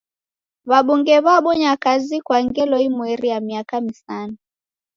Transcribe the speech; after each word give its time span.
W'abunge 0.69 1.15
w'abonya 1.25 1.71
kazi 1.83 2.17
kwa 2.25 2.37
ngelo 2.45 2.77
imweri 2.87 3.27
ya 3.33 3.39
miaka 3.47 3.75
misanu. 3.87 4.35